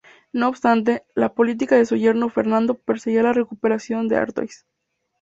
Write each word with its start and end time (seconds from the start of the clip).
No 0.33 0.47
obstante, 0.47 1.03
la 1.13 1.35
política 1.35 1.75
de 1.75 1.85
su 1.85 1.95
yerno 1.95 2.27
Fernando 2.29 2.73
perseguía 2.73 3.21
la 3.21 3.33
recuperación 3.33 4.07
de 4.07 4.15
Artois. 4.17 4.65